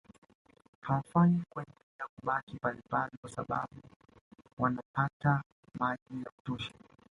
Huwafanya 0.87 1.43
kuendelea 1.49 2.07
kubaki 2.15 2.57
palepale 2.59 3.11
kwa 3.21 3.29
sababu 3.29 3.81
wanapata 4.59 5.43
maji 5.79 6.23
ya 6.25 6.31
kutosha 6.31 6.73